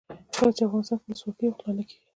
[0.35, 2.07] کله چې افغانستان کې ولسواکي وي غلا نه کیږي.